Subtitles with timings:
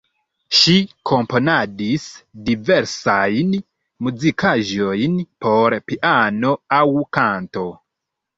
[0.59, 0.71] Ŝi
[1.09, 2.05] komponadis
[2.47, 3.51] diversajn
[4.07, 6.83] muzikaĵojn por piano aŭ
[7.21, 7.69] kanto.